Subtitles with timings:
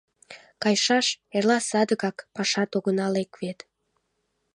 [0.63, 3.59] —Кайышаш, эрла садыгак пашат огына лек вет.